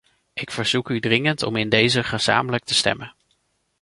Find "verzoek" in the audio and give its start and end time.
0.51-0.89